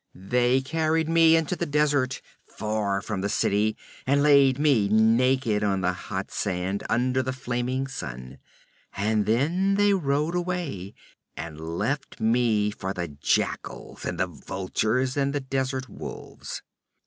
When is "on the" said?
5.63-5.93